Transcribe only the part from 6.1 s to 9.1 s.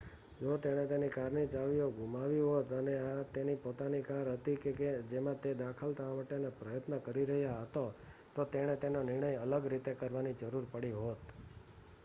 માટેનો પ્રયત્ન કરી રહ્યો હતો તો તેણે તેનો